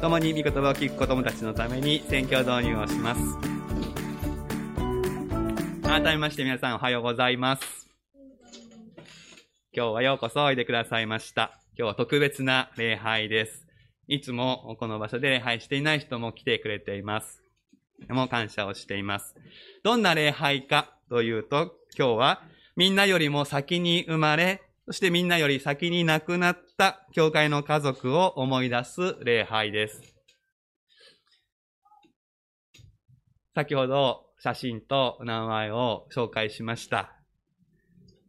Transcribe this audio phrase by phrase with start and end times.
[0.00, 3.20] 共に御言葉を聞く子供たちのために選挙導入をします。
[5.82, 7.90] 改めまして皆さんおはようございます。
[9.74, 11.60] 今日はようこそおいでくださいました。
[11.76, 13.66] 今日は特別な礼拝です。
[14.08, 17.42] いつもこの場所で礼拝していない人も来てくれています。
[18.08, 19.34] でも感謝をしています。
[19.84, 22.42] どんな礼拝かというと、今日は
[22.74, 30.16] みんなよりも先に生まれ、そしてみんなより先に亡くなった教会の家族を思い出す礼拝です。
[33.54, 37.12] 先ほど写真と名前を紹介しました。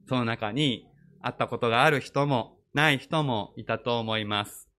[0.08, 0.86] その中に
[1.24, 4.70] 会ったことがある人もない人もいたと思います。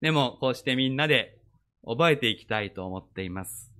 [0.00, 1.38] でも、こうしてみんなで
[1.86, 3.72] 覚えていきたいと思っています。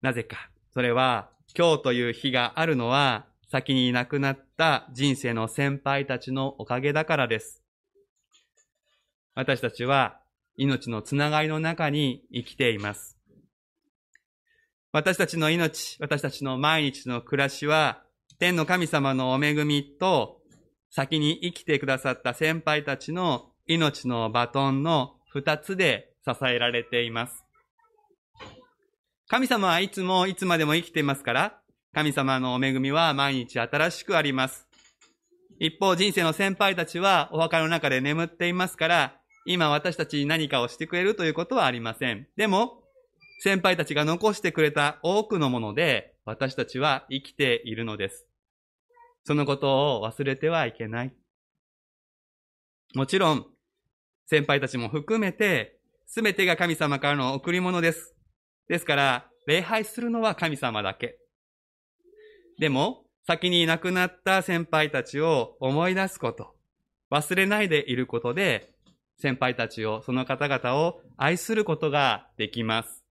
[0.00, 0.48] なぜか。
[0.72, 7.62] それは、今日という日があるのは、先に亡くなった人生の先輩たちのおかげだからです。
[9.34, 10.22] 私たちは
[10.56, 13.18] 命のつながりの中に生きています。
[14.90, 18.02] 私たちの命、私たちの毎日の暮らしは、
[18.38, 20.40] 天の神様のお恵みと、
[20.88, 27.44] 先に生きてくださった先輩たちの命のバトンの二つで支えられています。
[29.28, 31.61] 神様はいつもいつまでも生きていますから、
[31.94, 34.66] 神様のお恵みは毎日新しくあります。
[35.58, 42.26] 一方、人生の先輩たちはお墓の中で眠っていますから、今私たちに何かをしてくれるということはありません。
[42.34, 42.82] でも、
[43.40, 48.26] 先輩たちが残してくれた多くのもので、私たちは生きているのです。
[49.24, 51.14] そのことを忘れてはいけない。
[52.94, 53.46] もちろん、
[54.26, 58.14] 先輩たちも含めて、すべてが神様からの贈り物です。
[58.66, 61.21] ですから、礼拝するのは神様だけ。
[62.62, 66.54] でも、先に亡くなった先輩たちを思い出すこと、
[67.10, 68.72] 忘れないでいることで、
[69.18, 73.04] 先輩たちを、その方々を愛することができます。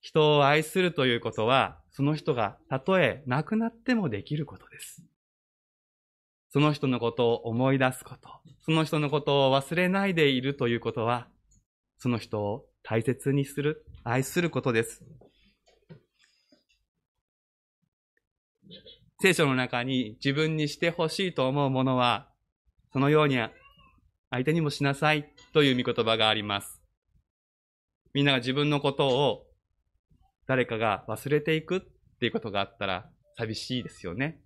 [0.00, 5.04] 人を愛するということは、その人がたとえ亡くなってもできることです。
[6.48, 8.30] その人のことを思い出すこと、
[8.64, 11.28] その人のことを忘れないでいるということは、
[11.98, 15.04] その人を大切にする、愛することです。
[19.22, 22.30] 聖書の中に自分にしてほしいと思うものは、
[22.92, 23.38] そのように
[24.30, 26.80] 相手にもしなさいという御言葉があります。
[28.14, 29.46] みんなが自分のことを
[30.46, 31.80] 誰かが忘れていくっ
[32.18, 34.40] ていうことがあったら寂しいですよね。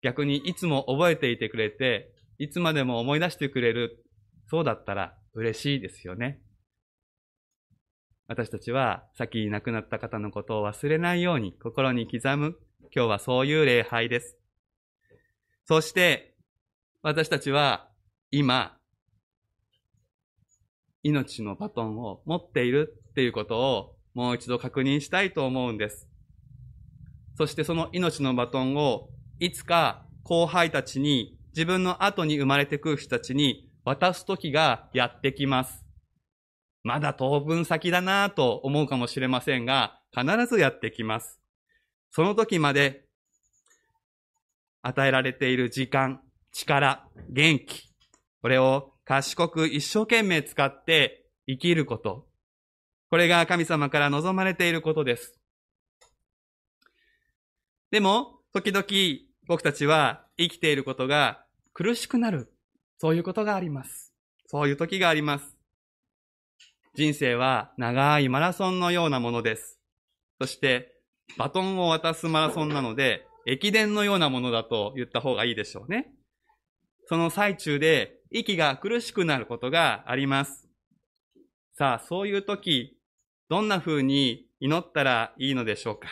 [0.00, 4.04] 逆にいつも覚えていてくれて、いつまでも思い出してくれる、
[4.48, 6.40] そうだったら嬉しいですよね。
[8.28, 12.56] 私たちは先に亡くなった方のことを忘れないように心に刻む、
[12.94, 14.36] 今日はそういう礼拝です。
[15.66, 16.34] そして、
[17.02, 17.88] 私たちは
[18.30, 18.76] 今、
[21.02, 26.08] 命のバトンを持っているっていうことをもう一度確認したいと思うんです。
[27.36, 35.84] そしてその命のバトンをいつか後輩たちに、自分の後に生まれてくる人たちに渡す時がやってきます。
[36.82, 41.40] まだ当分先だなぁと思うかもしれませんが、必ずやってきます。
[42.10, 43.04] その時まで
[44.82, 46.20] 与えられている時間、
[46.52, 47.90] 力、元気、
[48.42, 52.26] これを賢く一生懸命使って生きること。
[53.10, 55.38] これが神様から望まれていることです。
[57.90, 58.84] でも、時々
[59.46, 62.52] 僕たちは生きていることが苦しくなる。
[62.98, 64.12] そういうことがあります。
[64.46, 65.56] そういう時があります。
[66.94, 69.78] 人生は長いマラソンのようなものです。
[70.40, 70.97] そして、
[71.36, 76.12] バトンを渡すマラソンなので、駅伝のようなものだと言った方がいいでしょうね。
[77.06, 80.68] その最中で息が苦しくなることがあります。
[81.72, 82.98] さあ、そういう時、
[83.48, 86.08] どんな風に祈ったらいいのでしょうか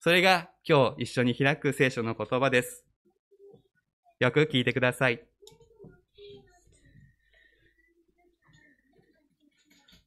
[0.00, 2.84] それが今日一緒に開く聖書の言葉です。
[4.20, 5.22] よく聞いてください。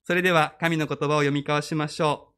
[0.03, 2.36] それでは神の言葉を読み交わしましょう。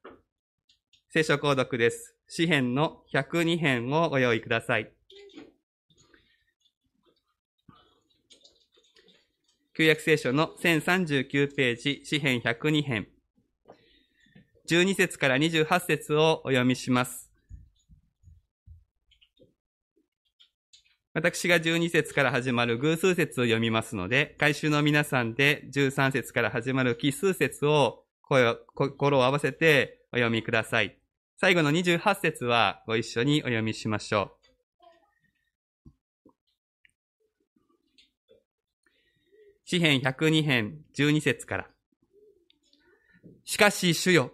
[1.11, 2.15] 聖書購読です。
[2.27, 4.91] 詩編の102編をご用意ください。
[9.75, 13.07] 旧約聖書の1039ページ、詩編102編。
[14.69, 17.31] 12節から28節をお読みします。
[21.15, 30.98] 私が12節から始まる偶数節を読みますので、回収の皆さんで13節から始まる奇数節を声を、心を合わせてお読みください。
[31.41, 34.39] 最後の28節はご一緒にお読みしましょう。
[39.63, 41.67] 詩編102編12節から。
[43.45, 44.33] しかし主よ、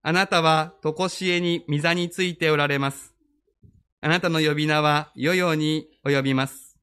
[0.00, 3.14] あなたはとこしえに御座についておられます。
[4.00, 6.78] あなたの呼び名は世々に及びます。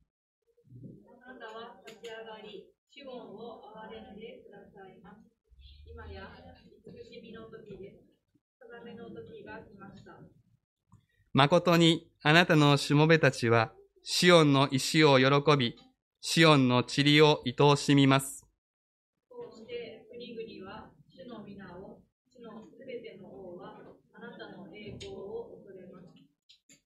[1.26, 5.34] あなたは立ち上がり、主音を憐れんでくださいます。
[5.92, 6.30] 今や
[6.86, 8.14] 慈しみの時です。
[8.74, 10.18] 定めの時が来ました。
[11.34, 15.76] 誠にあなたのしもべたちは、シオンの石を喜び、
[16.22, 18.46] シオンの塵を愛おしみます。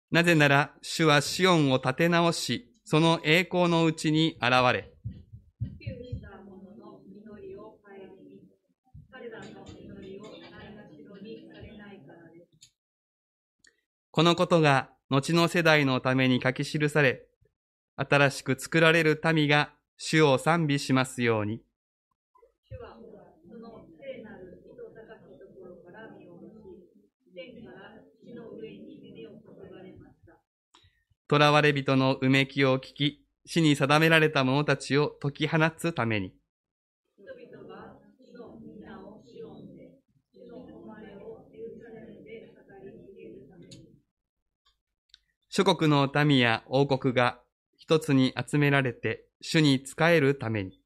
[0.10, 4.94] なぜなら、主はシオンを立て直し、その栄光のうちに現れ、
[14.18, 17.28] このことが後の世代のために書き記され、
[17.98, 21.62] 新しく作られる民が主を賛美しますように。
[31.30, 36.34] 囚われ人のうめきを聞き、死に定められた者たちを解き放つために。
[45.57, 47.39] 諸国の民や王国が
[47.80, 50.80] 一つに集められて主に仕えるために。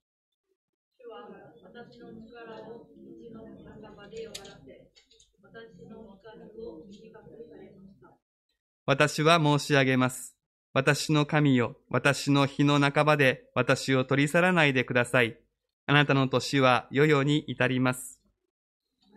[8.85, 10.38] 私は申し上げます。
[10.71, 15.38] 私の神よ、私の日の半ばで私を取り去らないでください。
[15.85, 18.21] あなたの年は世々に至ります。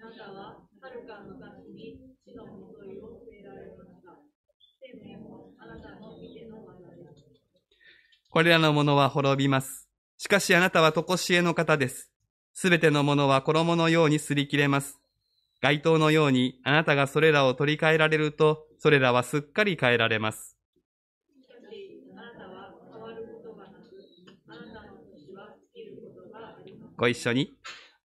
[0.03, 4.11] あなたは遥かのに地の元いを植えられました。
[4.87, 7.25] 生命もあなたの見ての技です。
[8.35, 9.89] これらのものは滅びます。
[10.19, 12.11] しかしあなたは常しえの方です。
[12.53, 14.99] すべてのものは衣のように擦り切れます。
[15.63, 20.57] 街灯のようにあなたがそれらを取り替えられると、それらはすっかり変えられます。
[26.97, 27.53] ご一緒に。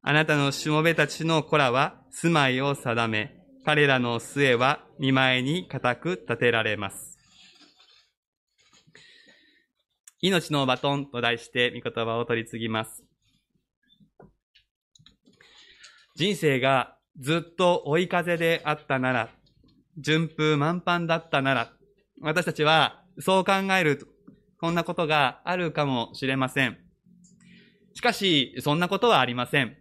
[0.04, 3.36] あなたのしもべたちの子らは住まいを定め、
[3.66, 7.19] 彼らの末は見舞いに固く立てられます。
[10.22, 13.04] 命のバトンと題して御言葉を取り次ぎます。
[16.16, 19.30] 人生がずっと追い風であったなら、
[19.98, 21.72] 順風満帆だったなら、
[22.22, 24.08] 私たちはそう考える、
[24.60, 26.78] こんなことがあるかもしれません。
[27.94, 29.78] しかし、そんなことはありません。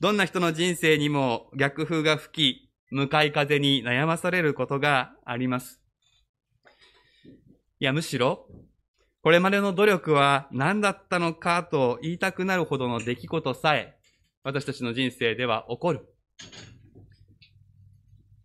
[0.00, 5.80] どんな人の人生にも逆風が吹き、向かい風に悩まされることがあります。
[7.78, 8.48] いや、むしろ、
[9.26, 13.98] これまでの努力は何だったのかと言いたくなるほどの出来事さえ、
[14.44, 16.14] 私たちの人生では起こる。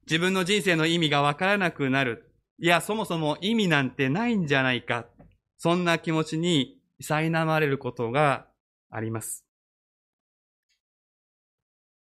[0.07, 2.33] 自分の人生の意味がわからなくなる。
[2.57, 5.05] いや、そもそも意味なんてないんじゃないか。
[5.59, 8.47] そんな気持ちに苛まれることが
[8.89, 9.45] あります。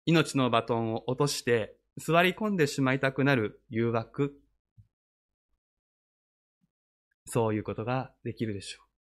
[0.06, 4.40] 命のバトンを落として座り込んでしまいたくなる誘惑。
[7.26, 8.92] そういうことができるでしょう。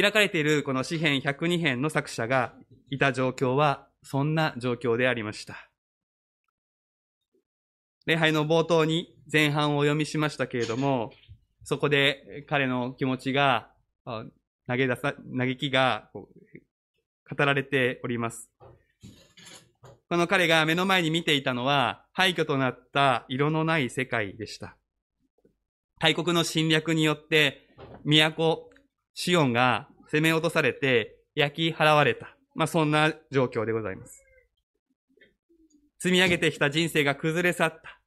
[0.00, 2.54] 開かれているこの詩編102編の作者が
[2.90, 5.68] いた状況はそんな状況でありました。
[8.06, 11.12] 礼拝の冒頭に前半をお読みしましたけれども、
[11.64, 13.70] そこで彼の気持ちが、
[14.06, 16.26] 投げ出さ、嘆きが語
[17.44, 18.50] られております。
[20.08, 24.76] この彼が目の前に見ていたのは廃墟となった色のない世界でした。
[26.00, 27.68] 大国の侵略によって
[28.04, 28.70] 都
[29.14, 32.36] シオンが攻め落とされて焼き払われた。
[32.54, 34.24] まあ、そんな状況でございます。
[35.98, 38.00] 積み上げてきた人生が崩れ去った。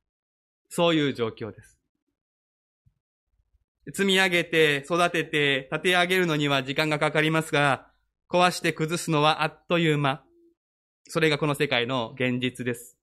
[0.69, 1.77] そういう状況です。
[3.93, 7.91] 積み上げて、育てて、立て上げるのには時間がかかりますが、
[8.29, 10.23] 壊して崩すのはあっという間。
[11.13, 12.97] それがこの世界の現実です。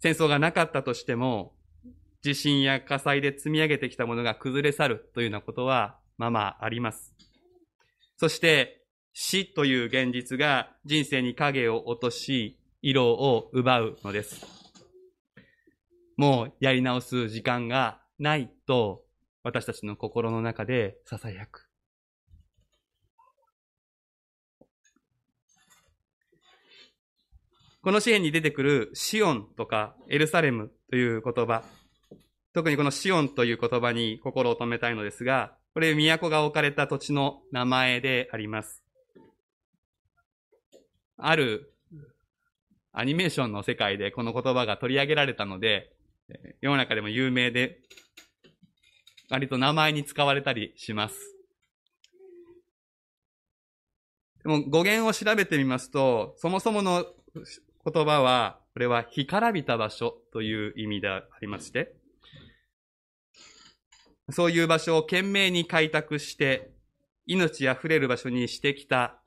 [0.00, 1.52] 戦争がなかったとしても、
[2.22, 7.12] 地震や火災で積み上げてきたものが崩れ去るというようなことはままあります。
[8.16, 14.46] そして、死という現実が人生に影を落とし、色を奪うのです。
[16.16, 19.04] もうやり直す時間がないと
[19.42, 21.63] 私たちの心の中で囁く。
[27.84, 31.64] この詩篇に出てくるシオンとかエルサレムという言葉、
[32.54, 38.82] 特にこのシオンという言葉に心を留めたいのですが、これ都が置かれた土地の名前であります。
[41.18, 41.74] ある
[42.92, 45.92] アニメーションの世界でこの言葉が取り上げられたので、
[46.62, 47.80] 世の中でも有名で、
[49.28, 51.36] 割と名前に使われたりします。
[54.42, 57.04] でも語源を調べてみますと、そもそもの
[57.84, 61.94] 言葉は、これは干からびた場所という意味でありまして、
[64.30, 66.72] そういう場所を懸命に開拓して、
[67.26, 69.20] 命あふれる場所にしてきた、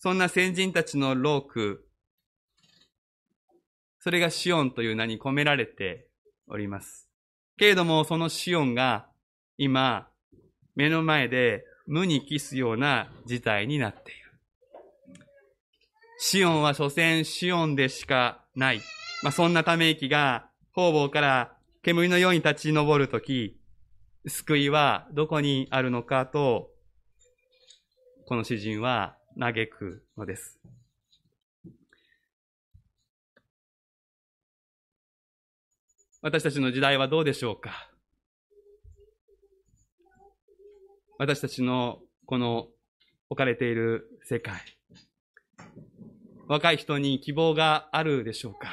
[0.00, 1.88] そんな先人たちのローク、
[4.00, 6.08] それがシオンという名に込められて
[6.48, 7.08] おります。
[7.56, 9.08] けれども、そのシオンが
[9.56, 10.08] 今、
[10.74, 14.27] 目の前で無に帰すような事態になっている。
[16.20, 18.80] シオンは所詮シオンでしかない。
[19.22, 23.56] まあ、そんなため息が方々から煙のように立ち上るとき、
[24.26, 26.70] 救いはどこにあるのかと、
[28.26, 30.58] この詩人は嘆くのです。
[36.20, 37.90] 私たちの時代はどうでしょうか？
[41.16, 42.66] 私たちのこの
[43.30, 44.77] 置かれている世界。
[46.48, 48.68] 若い人に希望があるでしょうか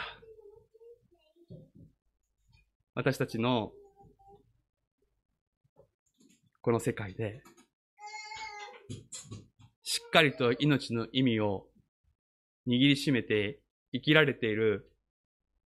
[2.93, 3.73] 私たちの
[6.61, 7.43] この世界で
[9.83, 11.65] しっかりと命の意味を
[12.65, 13.59] 握りしめて
[13.91, 14.89] 生きられている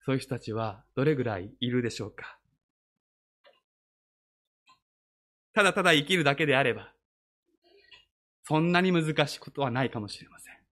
[0.05, 2.39] そういう人たちはどれぐらいいるでしょうか
[5.55, 6.93] ただただ生きるだけであれば
[8.47, 10.64] そんなに難しいことはないかもしれません。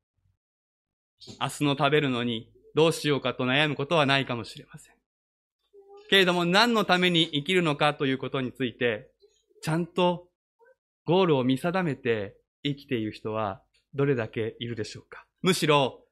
[1.40, 4.94] 明日の食べるのにどうしようかと悩むことはないかもしれません。
[6.08, 9.10] けれども何のために生きるのかということについて、
[9.62, 10.28] ちゃんと
[11.06, 13.62] ゴールを見定めて生きている人は
[13.94, 15.24] どれだけいるでしょうか。
[15.42, 16.04] むしろ、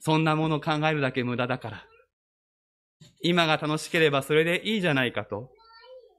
[0.00, 1.84] そんなものを考えるだけ無駄だから、
[3.22, 5.50] 今が楽しければそれでいいじゃないかと、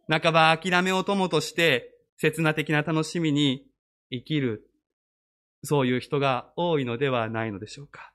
[0.09, 3.67] 半ば諦めを友として、刹那的な楽しみに
[4.11, 4.66] 生きる
[5.63, 8.13] そういう人が多いのではないのでしょうか。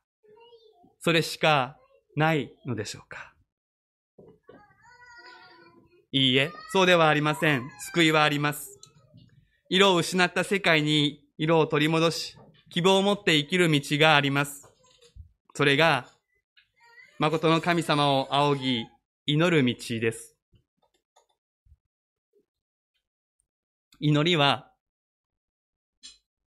[1.01, 1.77] それしか
[2.17, 3.35] ないのでしょうか。
[6.13, 7.69] いいえ、そうではありません。
[7.93, 8.79] 救いはあります。
[9.71, 12.37] 色を失った世界に色を取り戻し、
[12.69, 14.71] 希望を持って生きる道があります。
[15.55, 16.07] それが、
[17.19, 18.87] 誠の神様を仰ぎ、
[19.27, 20.37] 祈る道です。
[24.01, 24.72] 祈りは、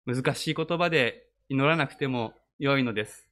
[0.05, 3.29] 難しい言葉で祈らなくても良いのです。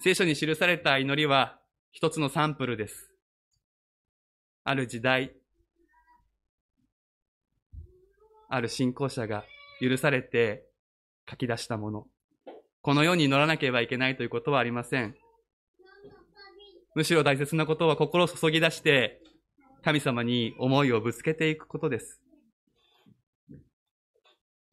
[0.00, 1.58] 聖書に記された祈りは
[1.92, 3.10] 一つのサンプルです。
[4.64, 5.32] ある時代、
[8.48, 9.44] ある信仰者が
[9.80, 10.64] 許されて
[11.28, 12.06] 書き出したもの。
[12.82, 15.14] このように祈らなければいけないということはありません。
[16.94, 19.22] むしろ大切なことは心を注ぎ出して
[19.82, 22.21] 神様に思いをぶつけていくことです。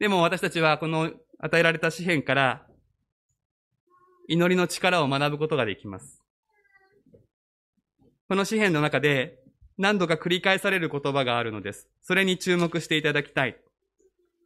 [0.00, 2.66] でも私たちはこの与えられた詩篇から
[4.28, 6.22] 祈りの力を学ぶことができます。
[8.26, 9.38] この詩篇の中で
[9.76, 11.86] 何度か繰り返される言葉があるのです。
[12.00, 13.60] それに注目していただきたい。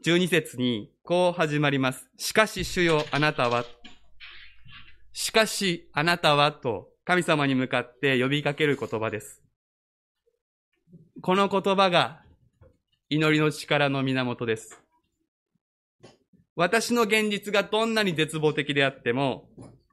[0.05, 2.09] 12節にこう始まります。
[2.19, 3.65] しかし主よあなたは、
[5.13, 9.41] しかしあなたはと神様に向かって呼びかける言葉です。
[11.21, 12.23] この言葉が
[13.09, 14.84] 祈りの力の源です。
[16.57, 19.49] 私の現実がどんなに絶望的であっても、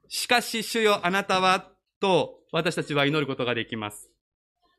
[0.08, 4.10] しかし主よあなたは、と私たちは祈ることができます。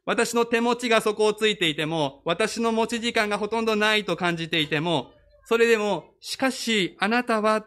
[0.06, 5.12] 私の手持ちが底をついていても、私の持ち時間がほとんどないと感じていても、
[5.46, 7.66] それでも、しかしあなたは、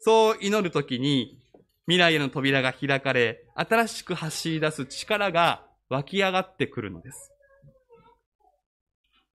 [0.00, 1.38] そう祈るときに、
[1.86, 7.32] 未来への扉が開かれ、新しく走り出す力が湧き上がってくるのです。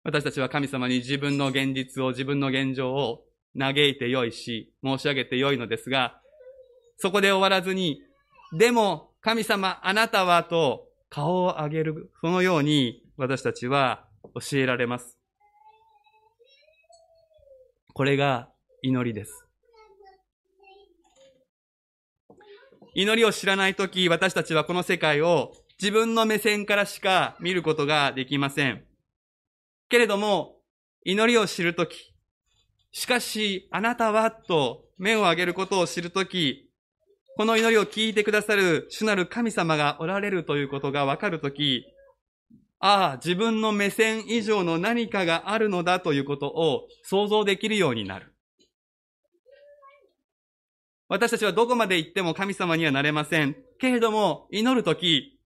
[0.04, 3.25] 私たちは神様に自分の現実を、自分の現状を
[3.58, 6.20] 嘆いてよいし、申し上げてよいのですが、
[6.98, 8.02] そこで終わらずに、
[8.52, 15.18] でも、神様、あなたはと顔を上げる、そのように私たちは教えられます。
[17.92, 18.50] これが
[18.82, 19.46] 祈りです。
[22.94, 28.84] 祈りを知らないとき、私たちはこの世界を自分の目線からしか見ることができません。
[29.88, 30.56] けれども、
[31.04, 32.15] 祈りを知るとき、
[32.98, 36.70] しかし、あなたは、と目を上げることを知るとき、
[37.36, 41.84] この祈りを聞いてくださる主なる神様がおられるということがわかるとき、
[42.78, 48.34] ああ、自分の目線以上の何かがあるのだということを想像できるようになる。
[51.10, 53.56] 私たちはどこまで行っても神様にはなれません。
[53.78, 55.38] けれども、祈るとき、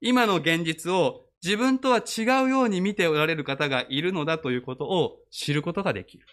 [0.00, 6.26] 今の現実を自分とは違うように見ておられる方がいるのだということを知ることができる。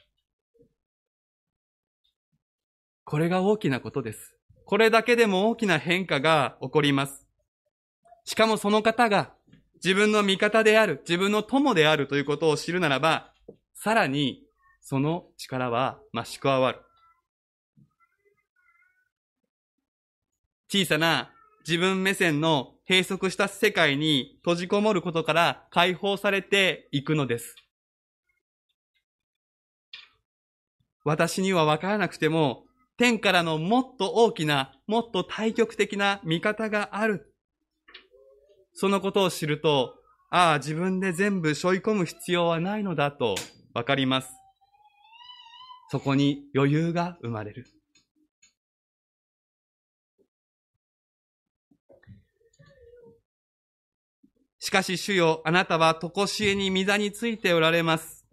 [3.06, 4.36] これが大きなことです。
[4.66, 7.28] これだけでも大きな変化が起こります。
[8.26, 9.34] しかもその方が
[9.76, 13.34] 自分の味方である、自分の友であるということを知るならば、
[13.76, 14.44] さらに
[14.82, 16.80] その力は増し加わる。
[20.70, 21.32] 小さな
[21.68, 27.56] 自分目線の閉塞した世界に閉じこもることから解放されていくのです。
[31.06, 32.64] 私には分からなくても、
[32.98, 37.34] 天からのもっと大きな、もっと対極的な見方がある。
[38.74, 39.96] そのことを知ると、
[40.30, 43.36] ああ、自分で全部背負い込む必要はないのだと
[43.74, 44.30] 分かります。
[45.90, 47.68] そこに余裕が生まれる。
[54.60, 58.26] しかし主よ、あなたは常しえに御座についておられます。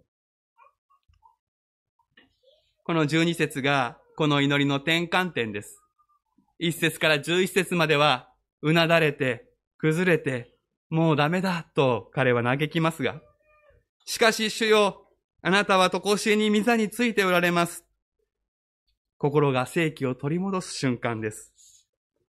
[2.85, 5.80] この12節が、この祈りの転換点です。
[6.60, 8.28] 1節から11節までは、
[8.60, 9.46] うなだれて、
[9.78, 10.52] 崩れて、
[10.90, 13.22] もうダメだ、と彼は嘆きますが、
[14.04, 15.06] しかし主よ、
[15.40, 17.86] あなたは常しえに御座についておられます。
[19.16, 21.54] 心が正気を取り戻す瞬間です。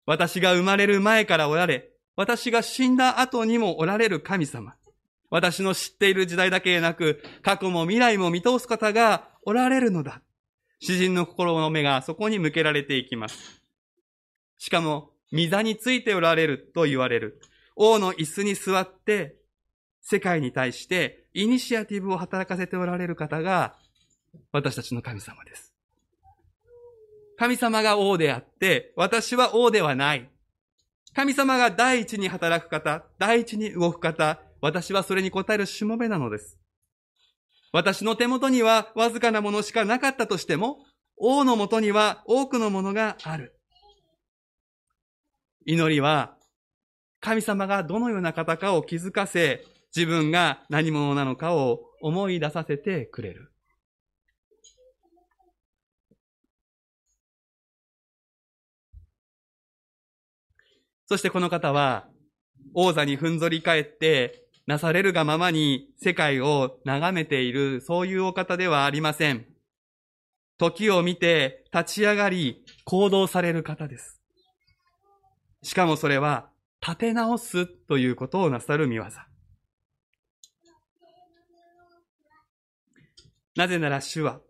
[0.06, 4.72] 私が生まれる前からおられ、私が死んだ後にもおられる神様。
[5.28, 10.22] 私の知っている時代だけでなく、過去も未来も見通す方がおられるのだ。
[10.81, 13.62] 詩人の心の目がそこに向けられていきます。
[14.59, 17.40] しかも、御座についておられると言われる。
[17.76, 19.37] 王の椅子に座って、
[20.00, 23.75] 世界に対してイニシアティブを働かせておられる方が、
[24.52, 25.75] 私たちの神様です。
[27.37, 30.30] 神様が王であって、私は王ではない。
[31.15, 36.58] 神様が第一に働く方、第一に動く方、私はそれに応えるしもべなのです。
[37.75, 40.84] 私の手元にはわずかなものしかなかったとしても、
[41.17, 43.58] 王のもとには多くのものがある。
[45.67, 46.37] 祈りは、
[47.19, 53.50] 神様がどのような方かを気づかせ、自分が何者なのかを思い出させてくれる。
[61.06, 62.06] そしてこの方は、
[62.73, 69.46] 王座にふんぞり返って、なされるがままに世界を眺めている、そういうお方ではありません。
[70.58, 74.20] 時を見て立ち上がり行動される方です。
[75.62, 76.48] しかもそれは
[76.80, 79.04] 立て直すということをなさる見業。
[83.56, 84.40] なぜなら主は、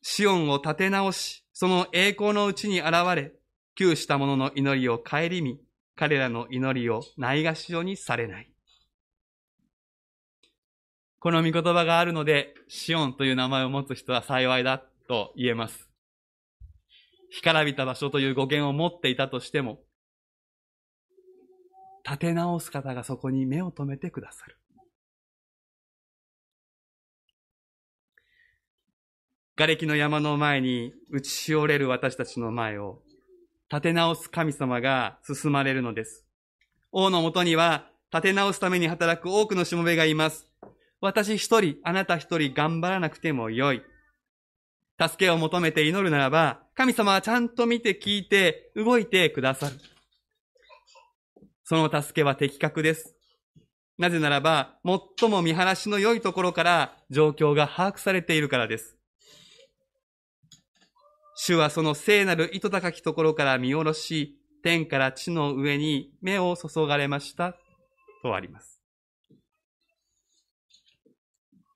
[0.00, 3.32] シオンを立て直し、その栄光のうちに現れ、
[3.74, 5.60] 窮した者の祈りを顧み、
[5.96, 8.53] 彼らの祈りをないがしろにされない。
[11.24, 15.88] この御言葉があるので、シオンという名前を持つ人は幸いだと言えます。
[17.30, 19.78] 干からびた場所という語源を持っていたとしても、
[22.04, 24.58] 立て直す方がそこに目を留めてくださる。
[29.56, 33.00] 瓦礫の山の前に打ちしおれる私たちの前を
[33.70, 36.26] 立て直す神様が進まれるのです。
[36.92, 40.46] 王のもとには立て直すために働く多くのしもべがいます。
[41.04, 43.82] 私一人、あなた一人頑張らなくてもよい。
[44.98, 49.76] 助けを求めて祈るならば、神様はちゃんと見て聞いて動いてくださる。
[51.62, 53.14] その助けは的確です。
[53.98, 54.78] なぜならば、
[55.18, 58.96] 最も見晴らしの良いところから状況が把握されているからです。
[61.36, 67.56] 主はその聖なる糸高きところから見下ろし、天から地の上に目を注がれました。
[68.22, 68.73] とあります。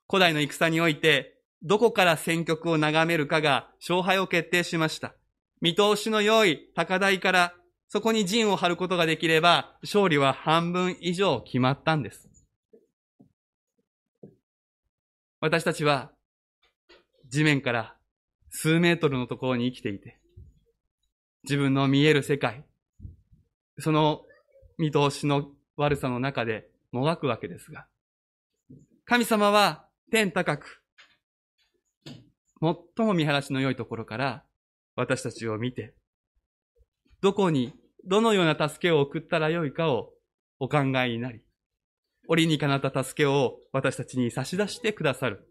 [0.08, 5.14] 古代の戦において、どこから戦局を眺めるかが勝敗を決定しました。
[5.60, 7.54] 見通しの良い高台から
[7.88, 12.28] そこに陣を張ることができれば、勝利は半分以上決まったんです。
[15.40, 16.10] 私たちは、
[17.28, 17.96] 地面から
[18.50, 20.20] 数メートルのところに生きていて、
[21.44, 22.64] 自分の見える世界、
[23.78, 24.22] その
[24.76, 27.86] 見通しの悪さの中でもがくわけですが、
[29.06, 30.82] 神様は天高く、
[32.60, 34.44] 最も見晴らしの良いところから
[34.96, 35.94] 私たちを見て、
[37.20, 37.74] どこに、
[38.06, 40.12] どのような助けを送ったらよいかを
[40.58, 41.42] お考えになり、
[42.26, 45.46] 折にかなった助けを私たちに差し出してくださる。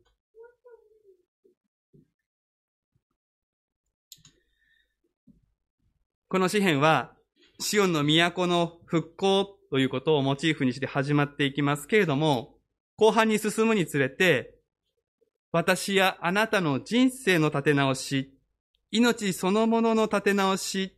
[6.30, 7.16] この詩篇は、
[7.60, 12.57] シオンの都の復興ということをモチーフにして始まっていきますけれども、
[12.98, 14.56] 後半に進むにつれて、
[15.52, 18.34] 私やあなたの人生の立て直し、
[18.90, 20.98] 命そのものの立て直し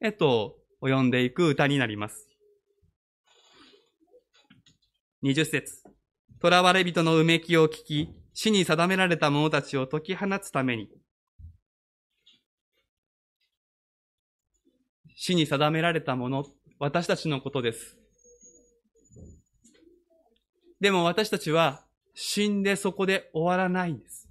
[0.00, 2.28] へと及んでいく歌になります。
[5.24, 5.82] 20節
[6.42, 10.88] 囚われ人のうめきを聞き、死に定められた者たちを解き放つために、
[15.16, 16.44] 死に定められたもの、
[16.78, 18.01] 私たちのことです。
[20.82, 24.28] でも私たちは死んでそこで終わらないんです。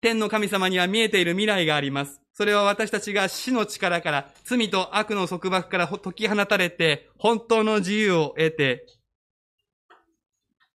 [0.00, 2.22] 天の神様には見えている未来があります。
[2.32, 8.86] それは私たちが死の力から、罪と悪の束縛から解き放たれて、本当の自由を得て、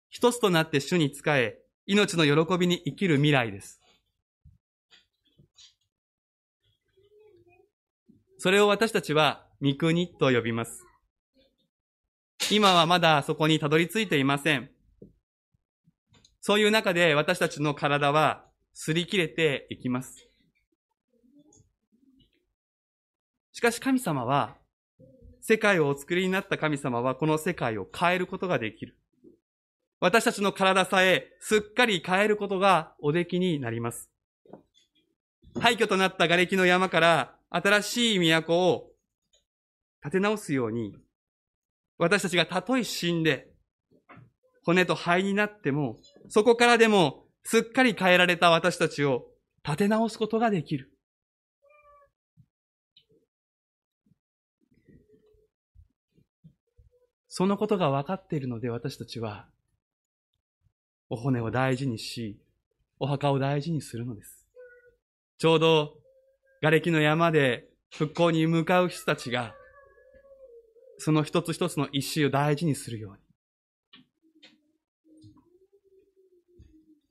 [0.10, 3.80] 一つとなって主に仕え、命の喜びに生きる未来です。
[8.40, 10.85] それを私たちは、御国と呼びます。
[12.52, 14.70] 今はまだそこにたどり着いていません。
[16.42, 20.30] そういう中で私たちの体は擦り切れていきます。
[23.52, 24.58] しかし神様は、
[25.42, 28.96] 世界をお作りになった神様はこの世界を変えることができる。
[30.00, 34.12] 私たちの体さえすっかり変えることがおできになります。
[35.60, 38.92] 廃墟となった瓦礫の山から新しい都を
[40.04, 40.96] 建て直すように
[41.98, 43.48] 私たちがたとえ死んで、
[44.64, 45.98] 骨と灰になっても、
[46.30, 49.26] そこからでもすっかり変えられた私たちを
[49.64, 50.92] 立て直すことができる。
[57.28, 59.48] そのことが分かっているので私たちは、
[61.10, 62.40] お骨を大事にし、
[62.98, 64.48] お墓を大事にするのです。
[65.38, 65.98] ちょうど、
[66.62, 69.54] 瓦礫の山で復興に向かう人たちが、
[70.98, 73.18] その一つ一つの一周を大事にするように。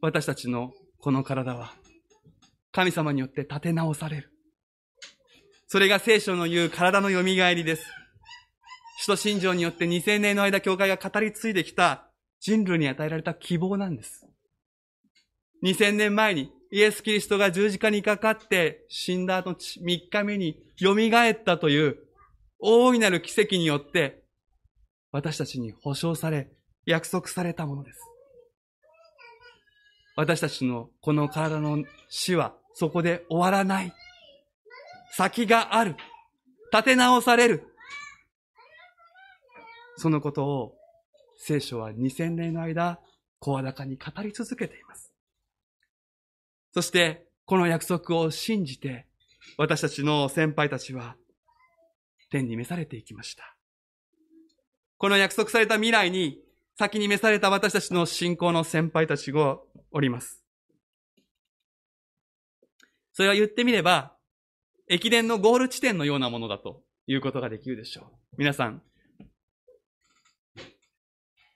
[0.00, 1.72] 私たちのこの体は、
[2.72, 4.30] 神様によって立て直される。
[5.66, 7.84] それが聖書の言う体の蘇りです。
[8.98, 14.26] 使徒信条によって2000年の間教会が語り継いできた人類に与えられた希望なんです。
[15.64, 21.98] 2000年前にイエス・キリストが十字架にかかって死んだ後3日目に蘇ったという
[22.66, 24.24] 大いなる奇跡によって、
[25.12, 26.48] 私たちに保証され、
[26.86, 28.00] 約束されたものです。
[30.16, 33.92] 私たちのこの体の死はそこで終わらない。
[35.12, 35.94] 先がある。
[36.72, 37.68] 立て直される。
[39.96, 40.74] そのことを
[41.36, 42.98] 聖書は2000年の間、
[43.40, 45.12] 声高に語り続けています。
[46.72, 49.06] そして、この約束を信じて、
[49.58, 51.16] 私たちの先輩たちは
[52.28, 53.56] 天に召されていきました。
[54.98, 56.40] この約束された未来に
[56.76, 59.58] 先に召された私たちの信仰の先輩たちが
[59.92, 60.44] おります。
[63.12, 64.16] それは言ってみれば、
[64.88, 68.36] 駅伝のゴール地点のようなものだということができるでしょう。
[68.38, 68.82] 皆さん、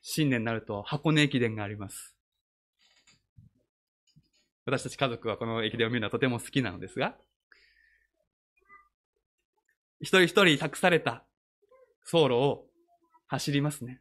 [0.03, 2.15] 新年になると箱根駅伝があります。
[4.65, 7.17] 私たち家族はこの駅伝を見るのはとても好きなのですが、
[10.01, 11.25] 一人一人託された
[12.03, 12.65] 走路を
[13.27, 14.01] 走りますね。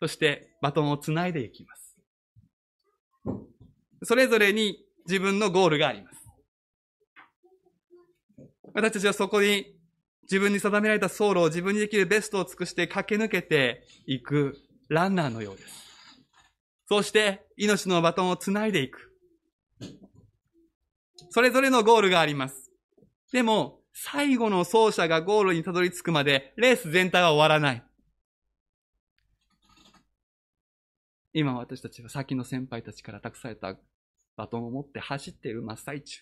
[0.00, 1.96] そしてバトンをつないでいきます。
[4.04, 6.18] それぞれに自分のゴールがあります。
[8.74, 9.76] 私たちはそこに
[10.22, 14.58] 自分に定められた走路を自分にできるベストを尽くして駆け抜けていく
[14.88, 15.82] ランナーのようです。
[16.88, 19.12] そうして命のバトンをつないでいく。
[21.30, 22.70] それぞれのゴールがあります。
[23.32, 27.84] でも、最後の走者がゴールにたどり着くまで、レース全体は終わらない。
[31.34, 33.76] 今私たちは先の先輩たちから託された
[34.36, 36.20] バトンを持って走っている真っ最中。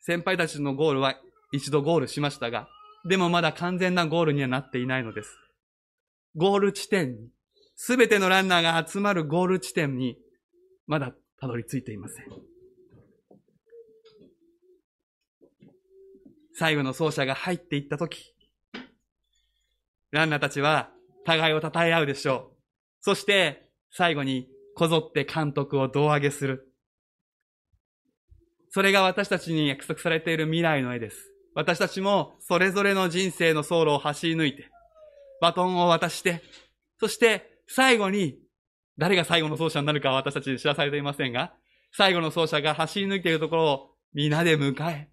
[0.00, 1.20] 先輩たちのゴールは
[1.52, 2.68] 一度ゴールしましたが、
[3.08, 5.36] でもまだ完全なゴールにはなっていないのです。
[6.36, 7.30] ゴール地点に、
[7.76, 10.16] すべてのランナーが集まるゴール地点に、
[10.86, 12.55] まだたどり着いていません。
[16.58, 18.34] 最後の走者が入っていったとき、
[20.10, 20.90] ランナーたちは
[21.26, 22.56] 互いを称え合うでしょう。
[23.02, 26.72] そして、最後にこぞって監督を胴上げする。
[28.70, 31.30] それが私たちに約束されている未来の絵です。
[31.54, 34.70] 私たちもそれぞれの人生の走路を走り抜いて、
[35.42, 36.42] バトンを渡して、
[36.98, 38.38] そして最後に、
[38.96, 41.52] 誰が最後の走者になるかは私たち知らされていませんが、
[41.92, 45.10] 最後の走者が走り抜いているところを皆で迎え、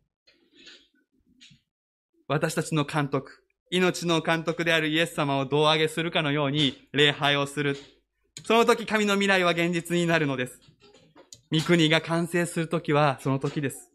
[2.34, 7.78] 私たちの監督、命の監督であるイエス様を胴上げするかのように礼拝をする。
[8.44, 10.60] その時神の未来は現実になるのです。
[11.52, 13.92] 御国が完成する時はその時です。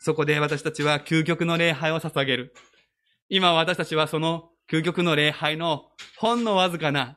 [0.00, 2.52] そこで私たちは究極の礼拝を捧げる。
[3.28, 5.84] 今私たちはその究極の礼拝の
[6.18, 7.16] ほんのわずかな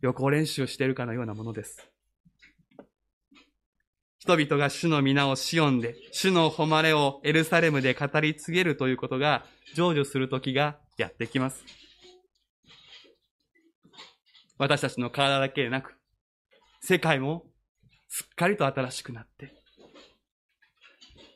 [0.00, 1.88] 予行練習をしているかのようなものです。
[4.28, 11.64] 人々が主の皆をシオンで、主の誉れをエルサレムで語り継げるということが成就する時がやってきます。
[14.58, 15.94] 私たちの体だけでなく、
[16.82, 17.46] 世界も
[18.08, 19.54] すっかりと新しくなって、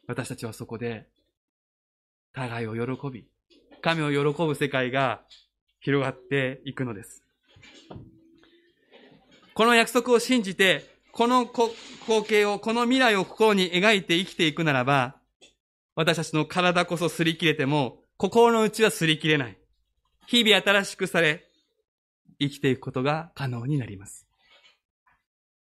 [0.07, 1.09] 私たちはそこで
[2.35, 3.25] 互いを喜び、
[3.81, 5.23] 神を喜ぶ世界が
[5.81, 7.25] 広がっていくのです。
[9.55, 15.17] この約束を信じてこの光景を、この未来を心に描いて生きていくならば、
[15.95, 19.59] 私たちの体こそ擦り切れても、心の内は擦り切れない。
[20.27, 21.45] 日々新しくされ、
[22.41, 24.27] 生きていくことが可能になります。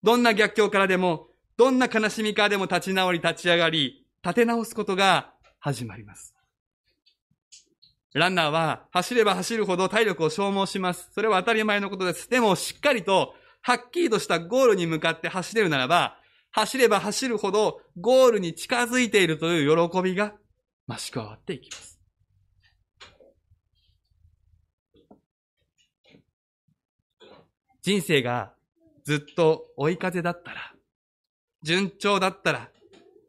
[0.02, 6.34] どんな逆境からでも、どんな悲しみからでも立ち直り立ち上がり、立て直すことが始まります。
[8.14, 11.12] ランナーは走れば走るほど体力を消耗します。
[11.14, 12.30] それは当たり前のことです。
[12.30, 16.17] でもしっかりとはっきりとしたゴールに向かって走れるならば、
[16.52, 20.34] 走れば走るほどゴールに近づいているという喜びが
[20.88, 22.00] 増し加わっていきます。
[27.82, 28.54] 人生が
[29.06, 30.74] ずっと追い風だったら、
[31.63, 32.69] 順調だったら、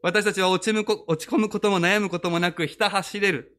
[0.01, 3.57] 私たちは落ちむこ落ち込むことも悩むこともなくひた走れる。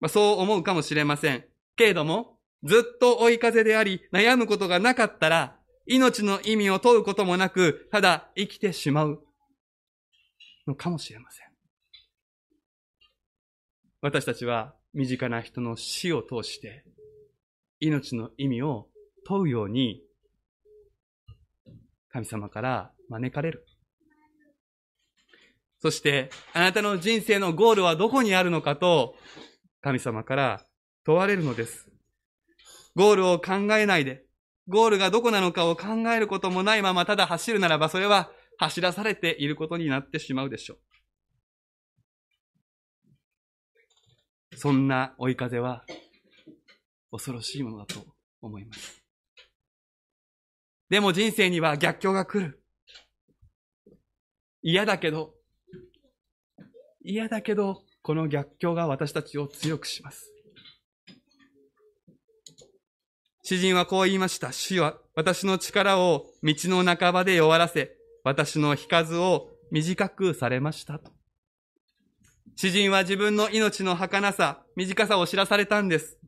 [0.00, 1.44] まあ、そう思うかもしれません。
[1.76, 5.57] けれども、ずっと追い風であり、悩むことがなかったら、
[5.88, 9.24] 命の意味を問うこともなく、ただ生きてしまう
[10.66, 11.46] のかもしれません。
[14.02, 16.84] 私たちは身近な人の死を通して、
[17.80, 18.88] 命の意味を
[19.26, 20.02] 問うように、
[22.10, 23.66] 神様から招かれる。
[25.80, 29.14] そして、あなたの人生のゴールはどこにあるのかと、
[29.80, 30.66] 神様から
[31.04, 31.88] 問われるのです。
[32.94, 34.27] ゴールを考えないで、
[34.68, 40.78] ゴールがどこなのかを考えることもないままただ走るならば、それは走らされていることになってしまうでしょう。
[44.56, 45.84] そんな追い風は
[47.10, 48.04] 恐ろしいものだと
[48.42, 49.02] 思います。
[50.90, 52.62] でも人生には逆境が来る。
[54.62, 55.34] 嫌だけど、
[57.02, 60.37] 嫌だけど、この逆境が私たちを強くします。
[63.48, 64.52] 詩人はこう言いました。
[64.52, 71.10] 主は私の力を道の半ばで弱らせ、私の日数を短くされましたと。
[72.56, 76.18] 詩人は自分の命の儚さ、短さを知らされたんです。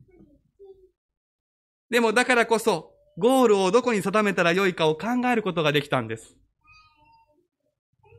[1.91, 6.35] でもだからこそ、ゴールをどこに定めたらよいかを考えることができたんです。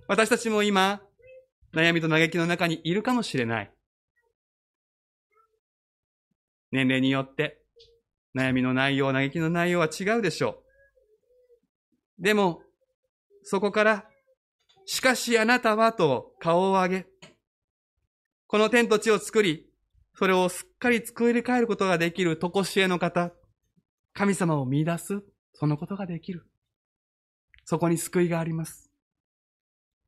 [0.07, 1.03] 私たちも今、
[1.75, 3.73] 悩みと嘆きの中にいるかもしれない。
[6.71, 7.62] 年齢によって、
[8.35, 10.63] 悩みの内容、嘆きの内容は違うでしょ
[12.19, 12.23] う。
[12.23, 12.63] でも、
[13.43, 14.05] そこから、
[14.87, 17.07] しかしあなたはと顔を上げ、
[18.47, 19.67] この天と地を作り、
[20.15, 23.33] それをすっかり作り変えることができるとこしえの方、
[24.13, 25.23] 神様を見出す、
[25.55, 26.47] そのことができる。
[27.65, 28.91] そこに救いがあります。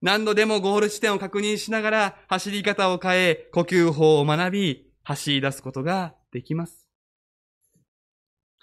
[0.03, 6.84] 何度でもゴール地点を確認しながら走り方を変え、呼吸法を学び、走り出すことができます。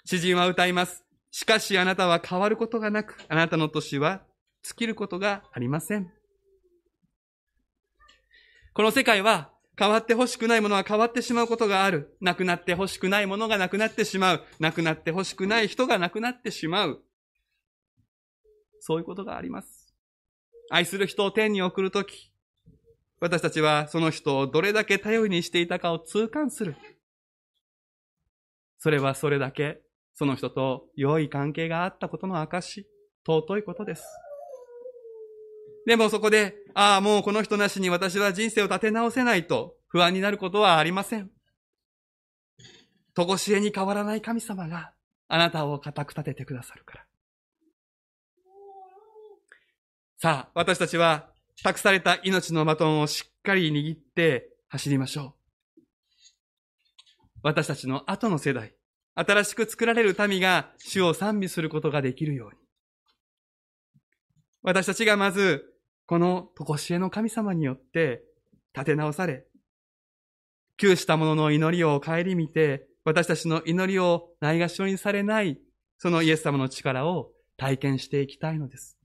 [0.04, 1.04] 詩人は歌います。
[1.30, 4.22] しかしあなたは変わることがなく、あなたの年は
[4.62, 6.12] 尽きることがありません。
[8.74, 12.16] この世界は変わって欲しくないものは変わってしまうことがある。
[12.20, 14.44] なくなって欲しくないものがなくなってしまう。
[14.58, 17.02] なくなって欲しくない人がなくなってしまう。
[18.80, 19.94] そういうことがあります。
[20.70, 22.32] 愛する人を天に送るとき、
[23.20, 26.76] 私たちはその人をどれだけ頼りにしていたかを痛感する。
[28.78, 29.80] それはそれだけ
[30.14, 32.86] その人と良い関係があったことの証、
[33.26, 34.04] 尊いことです。
[35.86, 41.30] でもそこで、ああ、もうこの人なしに私は人生を立て直せないと不安になることはありません。
[43.14, 44.92] とこしえに変わらない神様が
[45.28, 47.06] あなたを固く立ててくださるから。
[50.18, 51.30] さあ、私たちは
[51.62, 55.34] 託された命のバトンをしっかり握って走りましょ
[55.78, 55.80] う。
[57.42, 58.72] 私たちの後の世代、
[59.14, 62.56] 新しく作られる民が主を賛美することができるように。
[64.62, 65.64] 私たちがまず、
[66.06, 68.22] この常しえの神様によって
[68.74, 69.46] 立て直され、
[70.76, 75.60] 窮した者の祈りを顧みて、私たちの祈りをないがしろにされない、
[75.98, 78.96] そのイエス様の力を体験していきたいのです。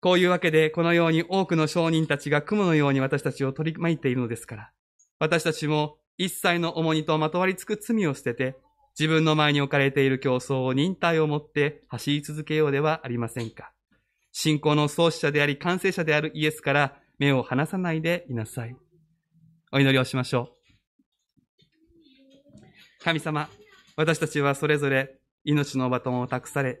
[0.00, 4.72] こういうわけで、このように多くの商人たちが雲のように私たちを取り巻いているのですから、
[5.20, 8.56] 私たちも一切の重荷とまとわりつく罪を捨てて、
[8.96, 13.72] 自分の前に置かれている競争を忍耐を持って走り続けようではありませんか。
[14.30, 18.76] 信仰の創始者であり完成者であるイエスから目を離さないでいなさい。
[19.72, 20.50] お祈りをしましょ
[23.00, 23.02] う。
[23.02, 23.48] 神様、
[23.96, 26.78] 私たちはそれぞれ命のバトンを託され、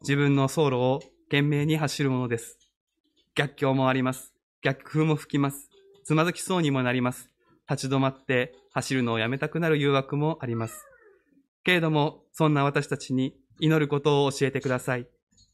[0.00, 2.58] 自分の走路を懸命に走るものです。
[3.34, 4.32] 逆境もあります。
[4.62, 5.68] 逆風も吹きます。
[6.02, 7.28] つまずきそうにもなります。
[7.68, 10.86] 立ち止まって走るのをやめたくなる誘惑もあります。
[11.64, 15.06] けれども、そんな私たちに祈ることを教えてください。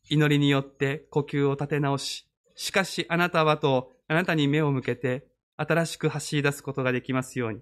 [0.08, 5.26] 祈りによって呼吸を立て直し、しかしあなたはとあなたに目を向けて
[5.56, 7.60] 新しく走り出すことができますように。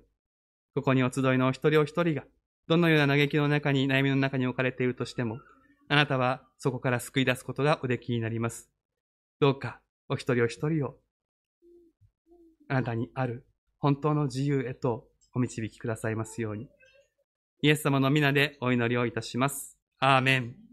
[0.75, 2.25] ここにお集いのお一人お一人が、
[2.67, 5.39] どのような嘆きの中に、悩みの中に置かれているとしても、
[5.89, 8.69] あなたはそこから救い出すことがおできになります。
[9.39, 10.97] どうか、お一人お一人を、
[12.69, 13.47] あなたにある
[13.79, 16.69] 本当の自由へとお導きくださいますように。
[17.63, 19.77] イエス様の皆でお祈りをいたします。
[19.99, 20.64] アーメン。